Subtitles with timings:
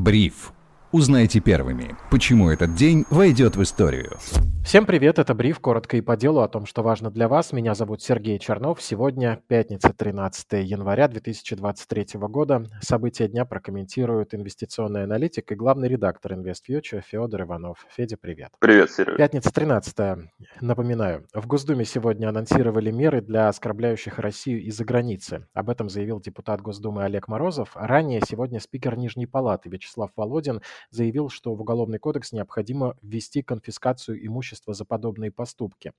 [0.00, 0.52] Бриф.
[0.92, 4.18] Узнайте первыми, почему этот день войдет в историю.
[4.64, 7.52] Всем привет, это Бриф, коротко и по делу о том, что важно для вас.
[7.52, 8.82] Меня зовут Сергей Чернов.
[8.82, 12.64] Сегодня пятница, 13 января 2023 года.
[12.80, 17.86] События дня прокомментирует инвестиционный аналитик и главный редактор InvestFuture Федор Иванов.
[17.96, 18.50] Федя, привет.
[18.58, 19.16] Привет, Серега.
[19.16, 20.28] Пятница 13
[20.60, 25.46] Напоминаю, в Госдуме сегодня анонсировали меры для оскорбляющих Россию из-за границы.
[25.54, 27.70] Об этом заявил депутат Госдумы Олег Морозов.
[27.74, 34.24] Ранее сегодня спикер Нижней Палаты Вячеслав Володин заявил, что в Уголовный кодекс необходимо ввести конфискацию
[34.26, 35.92] имущества за подобные поступки.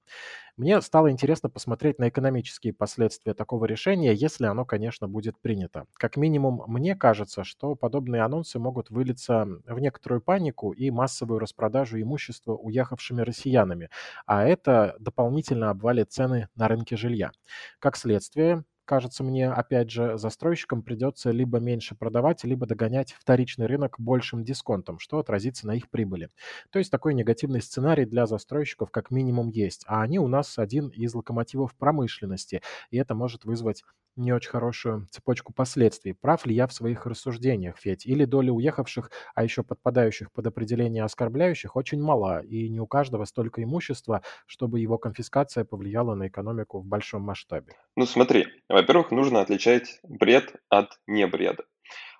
[0.57, 5.85] Мне стало интересно посмотреть на экономические последствия такого решения, если оно, конечно, будет принято.
[5.94, 11.99] Как минимум, мне кажется, что подобные анонсы могут вылиться в некоторую панику и массовую распродажу
[12.02, 13.90] имущества уехавшими россиянами,
[14.26, 17.32] а это дополнительно обвалит цены на рынке жилья.
[17.79, 23.95] Как следствие, кажется мне, опять же, застройщикам придется либо меньше продавать, либо догонять вторичный рынок
[23.99, 26.29] большим дисконтом, что отразится на их прибыли.
[26.71, 29.84] То есть такой негативный сценарий для застройщиков как минимум есть.
[29.87, 33.84] А они у нас один из локомотивов промышленности, и это может вызвать
[34.15, 36.13] не очень хорошую цепочку последствий.
[36.13, 38.05] Прав ли я в своих рассуждениях, Федь?
[38.05, 43.26] Или доля уехавших, а еще подпадающих под определение оскорбляющих, очень мала, и не у каждого
[43.26, 47.76] столько имущества, чтобы его конфискация повлияла на экономику в большом масштабе?
[47.95, 51.63] Ну смотри, во-первых, нужно отличать бред от небреда.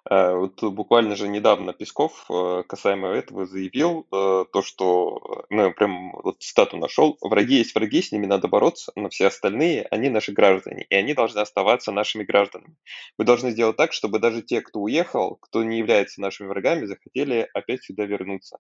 [0.10, 6.12] Э, вот буквально же недавно Песков э, касаемо этого заявил э, то, что, ну, прям
[6.24, 10.32] вот цитату нашел, «Враги есть враги, с ними надо бороться, но все остальные, они наши
[10.32, 12.76] граждане, и они должны оставаться нашими гражданами.
[13.18, 17.48] Мы должны сделать так, чтобы даже те, кто уехал, кто не является нашими врагами, захотели
[17.54, 18.58] опять сюда вернуться».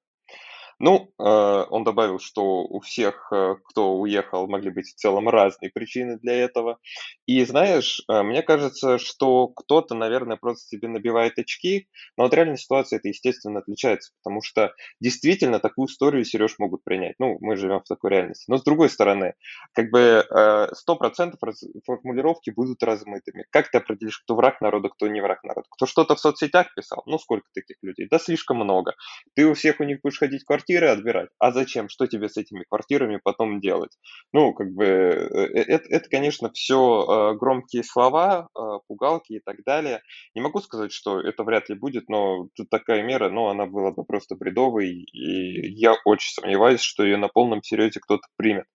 [0.80, 1.24] Ну, э,
[1.70, 6.34] он добавил, что у всех, э, кто уехал, могли быть в целом разные причины для
[6.34, 6.80] этого.
[7.26, 12.58] И знаешь, э, мне кажется, что кто-то, наверное, просто себе набивает очки, но от реальной
[12.58, 17.16] ситуации это, естественно, отличается, потому что действительно такую историю, Сереж, могут принять.
[17.20, 18.46] Ну, мы живем в такой реальности.
[18.50, 19.34] Но с другой стороны,
[19.74, 20.26] как бы
[20.74, 21.40] сто процентов
[21.86, 23.46] формулировки будут размытыми.
[23.52, 25.68] Как ты определишь, кто враг народа, кто не враг народа?
[25.70, 27.04] Кто что-то в соцсетях писал?
[27.06, 28.08] Ну, сколько таких людей?
[28.10, 28.96] Да слишком много.
[29.36, 31.30] Ты у всех у них будешь ходить в квартиру, квартиры отбирать.
[31.40, 31.90] А зачем?
[31.90, 33.92] Что тебе с этими квартирами потом делать?
[34.32, 38.48] Ну, как бы, это, это конечно, все громкие слова,
[38.88, 40.02] пугалки и так далее.
[40.36, 43.92] Не могу сказать, что это вряд ли будет, но тут такая мера, но она была
[43.92, 48.66] бы просто бредовой, и я очень сомневаюсь, что ее на полном серьезе кто-то примет.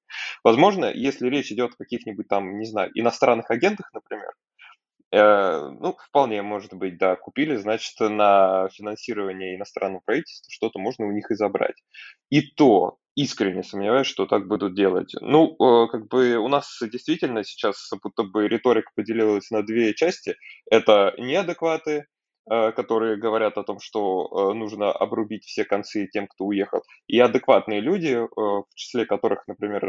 [0.42, 4.45] Возможно, если речь идет о каких-нибудь там, не знаю, иностранных агентах, например, Э,
[5.16, 7.16] ну, вполне может быть, да.
[7.16, 11.76] Купили, значит, на финансирование иностранного правительства что-то можно у них и забрать.
[12.30, 15.14] И то искренне сомневаюсь, что так будут делать.
[15.20, 20.36] Ну, э, как бы у нас действительно сейчас будто бы риторика поделилась на две части.
[20.70, 22.15] Это неадекваты, Э,
[22.48, 27.80] которые говорят о том, что э, нужно обрубить все концы тем, кто уехал, и адекватные
[27.80, 29.84] люди, э, в числе которых, например,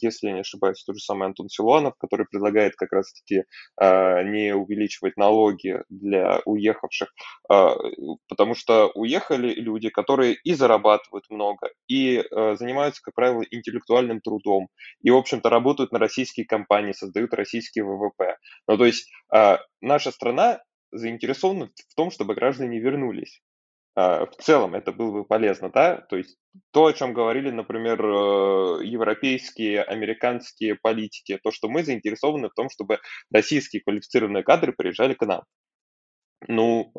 [0.00, 3.44] если я не ошибаюсь, тот же самый Антон Силуанов, который предлагает как раз-таки
[3.80, 7.08] не увеличивать налоги для уехавших,
[7.48, 14.68] потому что уехали люди, которые и зарабатывают много, и занимаются, как правило, интеллектуальным трудом,
[15.02, 18.36] и, в общем-то, работают на российские компании, создают российские ВВП.
[18.68, 19.10] Ну, то есть
[19.80, 20.60] наша страна
[20.96, 23.42] заинтересованы в том, чтобы граждане вернулись.
[23.96, 26.36] А, в целом это было бы полезно, да, то есть
[26.72, 32.68] то, о чем говорили, например, э, европейские, американские политики, то, что мы заинтересованы в том,
[32.70, 32.98] чтобы
[33.32, 35.42] российские квалифицированные кадры приезжали к нам.
[36.48, 36.92] Ну,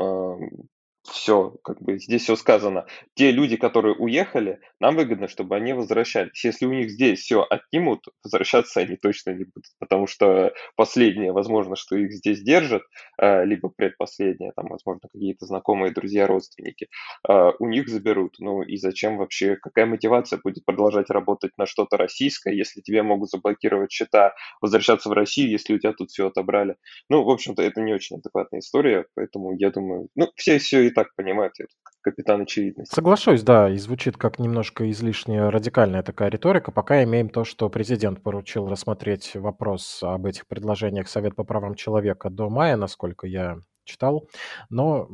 [1.06, 2.86] все, как бы здесь все сказано.
[3.14, 6.44] Те люди, которые уехали, нам выгодно, чтобы они возвращались.
[6.44, 11.76] Если у них здесь все отнимут, возвращаться они точно не будут, потому что последнее, возможно,
[11.76, 12.84] что их здесь держат,
[13.22, 16.88] э, либо предпоследнее, там, возможно, какие-то знакомые, друзья, родственники,
[17.28, 18.36] э, у них заберут.
[18.40, 23.30] Ну и зачем вообще, какая мотивация будет продолжать работать на что-то российское, если тебе могут
[23.30, 26.76] заблокировать счета, возвращаться в Россию, если у тебя тут все отобрали.
[27.10, 31.14] Ну, в общем-то, это не очень адекватная история, поэтому я думаю, ну, все все так
[31.16, 31.66] понимают, я
[32.02, 32.94] капитан очевидности.
[32.94, 36.72] Соглашусь, да, и звучит как немножко излишне радикальная такая риторика.
[36.72, 42.30] Пока имеем то, что президент поручил рассмотреть вопрос об этих предложениях Совет по правам человека
[42.30, 44.28] до мая, насколько я читал.
[44.70, 45.08] Но,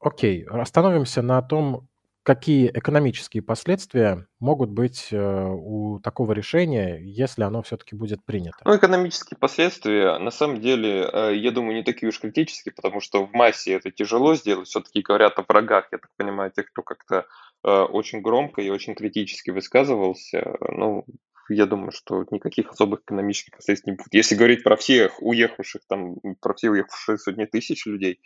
[0.00, 1.88] окей, остановимся на том,
[2.24, 8.56] какие экономические последствия могут быть э, у такого решения, если оно все-таки будет принято?
[8.64, 13.26] Ну, экономические последствия, на самом деле, э, я думаю, не такие уж критические, потому что
[13.26, 14.68] в массе это тяжело сделать.
[14.68, 17.26] Все-таки говорят о врагах, я так понимаю, тех, кто как-то
[17.62, 20.56] э, очень громко и очень критически высказывался.
[20.70, 21.04] Ну,
[21.48, 24.12] я думаю, что никаких особых экономических последствий не будет.
[24.12, 28.20] Если говорить про всех уехавших, там, про все уехавшие сотни тысяч людей,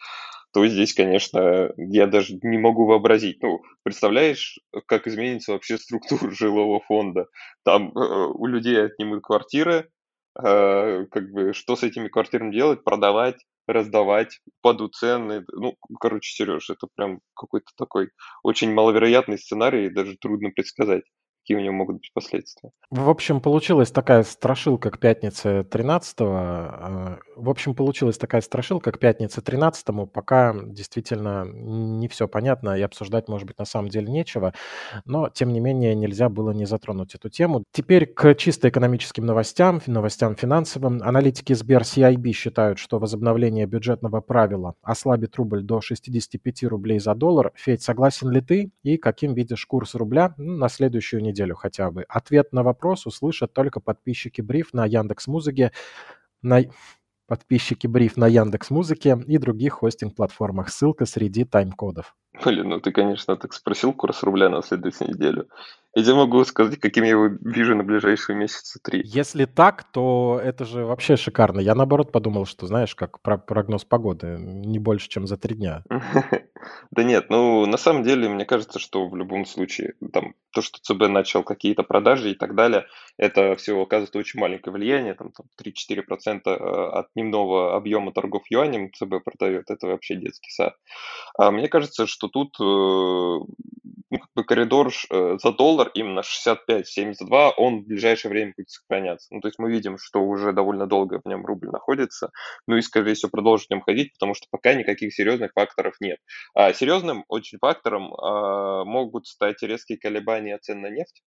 [0.53, 3.43] то здесь, конечно, я даже не могу вообразить.
[3.43, 7.27] Ну, представляешь, как изменится вообще структура жилого фонда?
[7.65, 9.91] Там э, у людей отнимут квартиры,
[10.41, 12.83] э, как бы что с этими квартирами делать?
[12.83, 13.37] Продавать,
[13.67, 15.45] раздавать, падут цены.
[15.53, 18.09] Ну, короче, Сереж, это прям какой-то такой
[18.43, 21.05] очень маловероятный сценарий, даже трудно предсказать
[21.49, 22.71] какие у него могут быть последствия.
[22.91, 28.99] В общем, получилась такая страшилка к пятнице 13 а, В общем, получилась такая страшилка к
[28.99, 34.53] пятнице 13 пока действительно не все понятно и обсуждать, может быть, на самом деле нечего.
[35.07, 37.65] Но, тем не менее, нельзя было не затронуть эту тему.
[37.73, 41.01] Теперь к чисто экономическим новостям, новостям финансовым.
[41.03, 47.53] Аналитики Сбер CIB считают, что возобновление бюджетного правила ослабит рубль до 65 рублей за доллар.
[47.55, 48.71] Федь, согласен ли ты?
[48.83, 51.38] И каким видишь курс рубля на следующую неделю?
[51.39, 52.05] Неделю хотя бы.
[52.09, 55.73] Ответ на вопрос услышат только подписчики Бриф на Яндекс Музыке,
[56.43, 56.63] на
[57.27, 60.71] подписчики Бриф на Яндекс Музыке и других хостинг-платформах.
[60.71, 62.17] Ссылка среди тайм-кодов.
[62.45, 65.49] Блин, ну ты, конечно, так спросил курс рубля на следующую неделю.
[65.95, 69.03] Я тебе могу сказать, каким я его вижу на ближайшие месяцы три.
[69.05, 71.61] Если так, то это же вообще шикарно.
[71.61, 75.83] Я наоборот подумал, что, знаешь, как про прогноз погоды, не больше, чем за три дня.
[76.91, 80.81] Да нет, ну, на самом деле, мне кажется, что в любом случае, там, то, что
[80.83, 85.47] ЦБ начал какие-то продажи и так далее, это все оказывает очень маленькое влияние, там, там
[85.63, 90.75] 3-4% э, от дневного объема торгов юанем ЦБ продает, это вообще детский сад.
[91.39, 93.39] А мне кажется, что тут э,
[94.11, 99.29] ну, как бы коридор э, за доллар именно 65-72, он в ближайшее время будет сохраняться.
[99.31, 102.31] Ну, то есть мы видим, что уже довольно долго в нем рубль находится,
[102.67, 106.19] ну и, скорее всего, продолжит в нем ходить, потому что пока никаких серьезных факторов нет.
[106.55, 111.23] А серьезным очень фактором а, могут стать резкие колебания цен на нефть,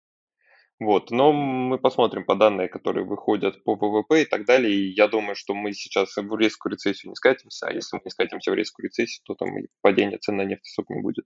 [0.78, 4.74] вот, но мы посмотрим по данным, которые выходят по ВВП и так далее.
[4.74, 8.10] И я думаю, что мы сейчас в резкую рецессию не скатимся, а если мы не
[8.10, 11.24] скатимся в резкую рецессию, то там и падение цен на нефть особо не будет.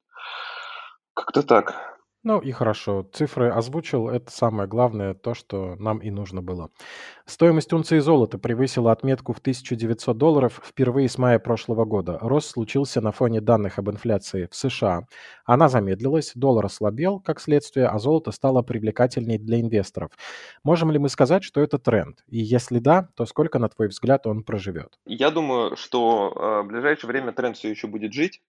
[1.21, 1.75] Как-то так.
[2.23, 6.71] Ну и хорошо, цифры озвучил, это самое главное, то, что нам и нужно было.
[7.27, 12.19] Стоимость унции золота превысила отметку в 1900 долларов впервые с мая прошлого года.
[12.23, 15.03] Рост случился на фоне данных об инфляции в США.
[15.45, 20.11] Она замедлилась, доллар ослабел, как следствие, а золото стало привлекательней для инвесторов.
[20.65, 22.25] Можем ли мы сказать, что это тренд?
[22.29, 24.99] И если да, то сколько, на твой взгляд, он проживет?
[25.05, 28.41] Я думаю, что э, в ближайшее время тренд все еще будет жить,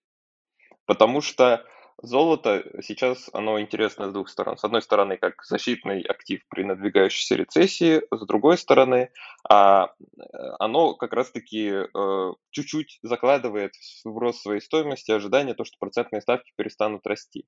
[0.86, 1.66] потому что
[2.04, 4.58] Золото сейчас, оно интересно с двух сторон.
[4.58, 9.12] С одной стороны, как защитный актив при надвигающейся рецессии, с другой стороны,
[9.48, 9.92] а,
[10.60, 16.52] оно как раз-таки э, чуть-чуть закладывает в рост своей стоимости ожидание то, что процентные ставки
[16.56, 17.46] перестанут расти.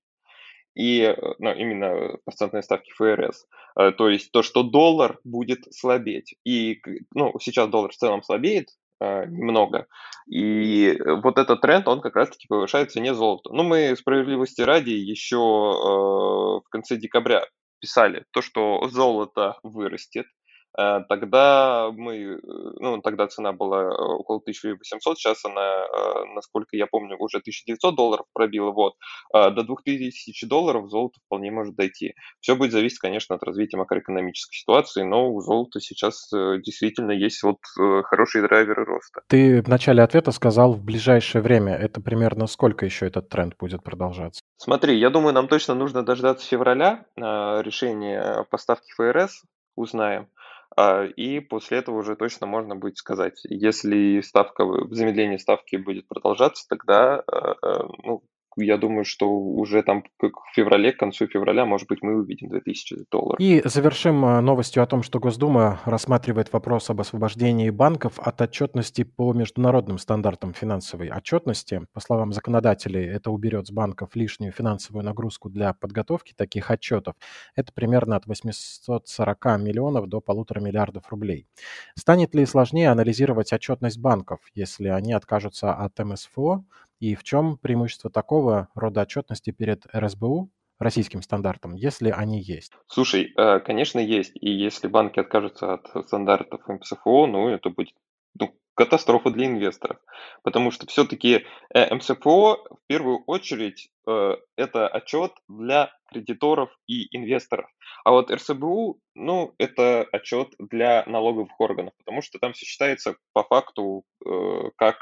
[0.75, 3.47] И э, ну, именно процентные ставки ФРС.
[3.75, 6.35] Э, то есть то, что доллар будет слабеть.
[6.43, 6.79] И
[7.15, 8.69] ну, сейчас доллар в целом слабеет,
[8.99, 9.87] немного.
[10.27, 13.49] И вот этот тренд, он как раз-таки повышает цене золота.
[13.51, 17.45] Ну, мы справедливости ради еще э, в конце декабря
[17.79, 20.42] писали то, что золото вырастет, Э,
[20.75, 25.85] тогда мы, э, ну, тогда цена была э, около 1800, сейчас она,
[26.33, 28.93] насколько я помню, уже 1900 долларов пробила, вот,
[29.33, 32.13] до 2000 долларов золото вполне может дойти.
[32.39, 37.57] Все будет зависеть, конечно, от развития макроэкономической ситуации, но у золота сейчас действительно есть вот
[38.03, 39.21] хорошие драйверы роста.
[39.27, 41.75] Ты в начале ответа сказал в ближайшее время.
[41.75, 44.41] Это примерно сколько еще этот тренд будет продолжаться?
[44.57, 49.43] Смотри, я думаю, нам точно нужно дождаться февраля решения поставки ФРС,
[49.75, 50.27] узнаем.
[50.75, 56.65] А, и после этого уже точно можно будет сказать, если ставка, замедление ставки будет продолжаться,
[56.67, 58.23] тогда э, э, ну,
[58.57, 63.05] я думаю, что уже там к феврале, к концу февраля, может быть, мы увидим 2000
[63.11, 63.39] долларов.
[63.39, 69.03] И завершим э, новостью о том, что Госдума рассматривает вопрос об освобождении банков от отчетности
[69.03, 71.85] по международным стандартам финансовой отчетности.
[71.93, 77.15] По словам законодателей, это уберет с банков лишнюю финансовую нагрузку для подготовки таких отчетов.
[77.55, 81.47] Это примерно от 840 миллионов до полутора миллиардов рублей.
[81.95, 86.63] Станет ли сложнее анализировать отчетность банков, если они откажутся от МСФО,
[87.03, 92.71] и в чем преимущество такого рода отчетности перед РСБУ, российским стандартом, если они есть?
[92.87, 94.31] Слушай, э, конечно, есть.
[94.39, 97.93] И если банки откажутся от стандартов МСФО, ну, это будет
[98.39, 99.97] ну, катастрофа для инвесторов.
[100.43, 107.69] Потому что все-таки э, МСФО в первую очередь э, это отчет для кредиторов и инвесторов.
[108.03, 113.43] А вот РСБУ, ну, это отчет для налоговых органов, потому что там все считается по
[113.43, 114.97] факту, э, как,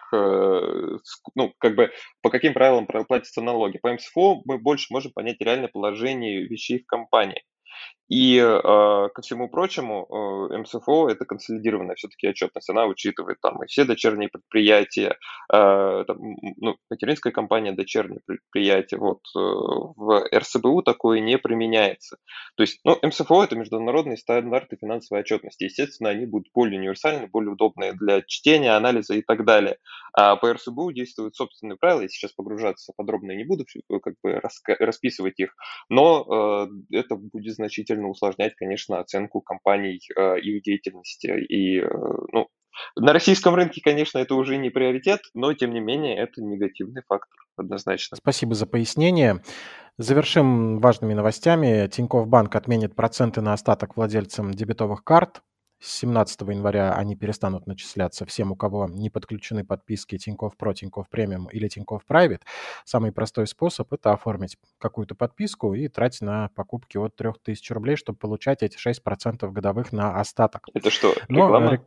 [1.35, 3.77] ну, как бы по каким правилам платятся налоги.
[3.77, 7.43] По МСФО мы больше можем понять реальное положение вещей в компании.
[8.11, 10.05] И э, ко всему прочему,
[10.51, 12.69] э, МСФО– это консолидированная все-таки отчетность.
[12.69, 15.15] Она учитывает там и все дочерние предприятия,
[15.53, 16.17] э, там,
[16.57, 18.97] ну, материнская компания, дочерние предприятия.
[18.97, 22.17] Вот э, в РСБУ такое не применяется.
[22.57, 25.63] То есть, ну, МСФО– это международные стандарты финансовой отчетности.
[25.63, 29.77] Естественно, они будут более универсальны, более удобные для чтения, анализа и так далее.
[30.11, 32.01] А по РСБУ действуют собственные правила.
[32.01, 33.65] Я сейчас погружаться подробно не буду,
[34.03, 35.55] как бы расписывать их,
[35.87, 41.27] но это будет значительно сильно усложнять, конечно, оценку компаний, э, их деятельности.
[41.27, 41.88] И, э,
[42.31, 42.48] ну,
[42.96, 47.38] на российском рынке, конечно, это уже не приоритет, но, тем не менее, это негативный фактор
[47.58, 48.17] однозначно.
[48.17, 49.41] Спасибо за пояснение.
[49.98, 51.88] Завершим важными новостями.
[51.88, 55.41] Тинькофф Банк отменит проценты на остаток владельцам дебетовых карт.
[55.81, 61.09] С 17 января они перестанут начисляться всем, у кого не подключены подписки Тинькофф Про, Тинькофф
[61.09, 62.41] Премиум или Тинькофф Private.
[62.85, 68.19] Самый простой способ– это оформить какую-то подписку и тратить на покупки от 3000 рублей, чтобы
[68.19, 70.67] получать эти 6% годовых на остаток.
[70.71, 71.71] Это что, реклама?
[71.71, 71.77] Но,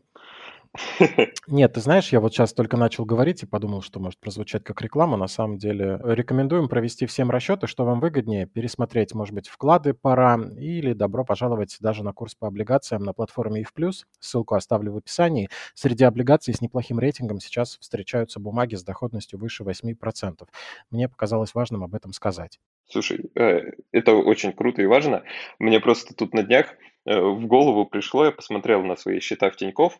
[1.47, 4.81] нет, ты знаешь, я вот сейчас только начал говорить и подумал, что может прозвучать как
[4.83, 5.17] реклама.
[5.17, 10.39] На самом деле рекомендуем провести всем расчеты, что вам выгоднее, пересмотреть, может быть, вклады пора
[10.59, 13.93] или добро пожаловать даже на курс по облигациям на платформе EF+.
[14.19, 15.49] Ссылку оставлю в описании.
[15.75, 20.47] Среди облигаций с неплохим рейтингом сейчас встречаются бумаги с доходностью выше 8%.
[20.91, 22.59] Мне показалось важным об этом сказать.
[22.89, 25.23] Слушай, э, это очень круто и важно.
[25.59, 26.75] Мне просто тут на днях
[27.07, 29.99] э, в голову пришло, я посмотрел на свои счета в Тинькофф,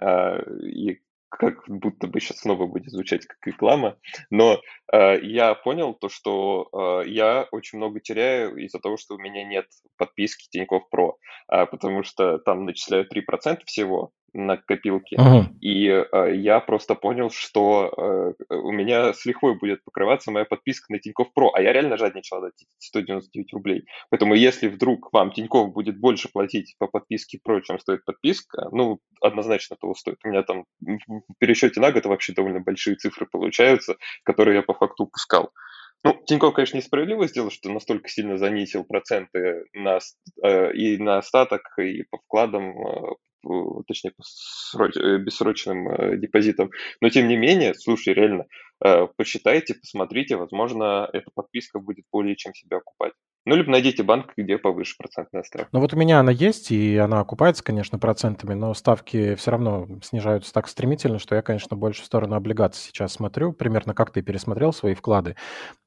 [0.00, 1.00] и
[1.32, 3.96] как будто бы сейчас снова будет звучать как реклама,
[4.30, 4.60] но
[4.92, 9.42] э, я понял то, что э, я очень много теряю из-за того, что у меня
[9.44, 11.16] нет подписки Тинькофф Про,
[11.50, 15.16] э, потому что там начисляют 3% всего, на копилке.
[15.16, 15.44] Uh-huh.
[15.60, 20.92] И э, я просто понял, что э, у меня с лихвой будет покрываться моя подписка
[20.92, 23.84] на Тинькофф Про, а я реально жадничал дать 199 рублей.
[24.10, 29.00] Поэтому если вдруг вам Тинькофф будет больше платить по подписке Про, чем стоит подписка, ну,
[29.20, 30.18] однозначно того стоит.
[30.24, 34.74] У меня там в пересчете на год вообще довольно большие цифры получаются, которые я по
[34.74, 35.50] факту упускал.
[36.04, 40.00] Ну, Тинькофф, конечно, несправедливо сделал, что настолько сильно занизил проценты на,
[40.42, 43.14] э, и на остаток, и по вкладам, э,
[43.86, 46.70] точнее, по сроч, э, бессрочным э, депозитам.
[47.00, 48.46] Но, тем не менее, слушай, реально,
[48.84, 53.12] э, посчитайте, посмотрите, возможно, эта подписка будет более чем себя окупать.
[53.44, 55.68] Ну, либо найдите банк, где повыше процентная ставка.
[55.72, 59.88] Ну, вот у меня она есть, и она окупается, конечно, процентами, но ставки все равно
[60.02, 64.22] снижаются так стремительно, что я, конечно, больше в сторону облигаций сейчас смотрю, примерно как ты
[64.22, 65.34] пересмотрел свои вклады,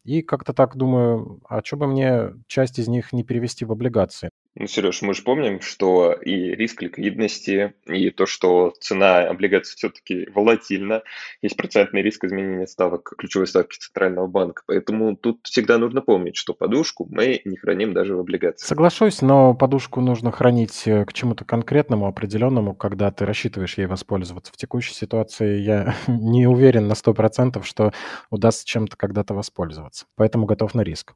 [0.04, 4.30] и как-то так думаю, а что бы мне часть из них не перевести в облигации?
[4.58, 10.30] Ну, Сереж, мы же помним, что и риск ликвидности, и то, что цена облигаций все-таки
[10.34, 11.04] волатильна,
[11.42, 14.64] есть процентный риск изменения ставок, ключевой ставки Центрального банка.
[14.66, 18.66] Поэтому тут всегда нужно помнить, что подушку мы не храним даже в облигациях.
[18.66, 24.54] Соглашусь, но подушку нужно хранить э, к чему-то конкретному, определенному, когда ты рассчитываешь ей воспользоваться.
[24.54, 27.92] В текущей ситуации я не уверен на 100%, что
[28.30, 30.06] удастся чем-то когда-то воспользоваться.
[30.16, 31.14] Поэтому готов на риск.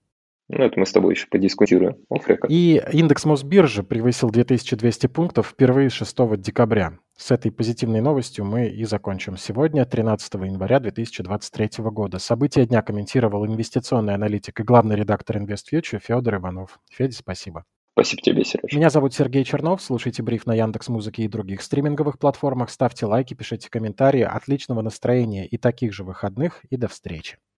[0.50, 1.98] Ну, это мы с тобой еще подискутируем.
[2.48, 6.98] И индекс Мосбиржи превысил 2200 пунктов впервые 6 декабря.
[7.16, 12.18] С этой позитивной новостью мы и закончим сегодня, 13 января 2023 года.
[12.18, 16.80] События дня комментировал инвестиционный аналитик и главный редактор InvestFuture Федор Иванов.
[16.90, 17.66] Федя, спасибо.
[17.92, 18.74] Спасибо тебе, Сереж.
[18.74, 19.82] Меня зовут Сергей Чернов.
[19.82, 22.70] Слушайте бриф на Яндекс Музыке и других стриминговых платформах.
[22.70, 24.22] Ставьте лайки, пишите комментарии.
[24.22, 26.64] Отличного настроения и таких же выходных.
[26.70, 27.40] И до встречи.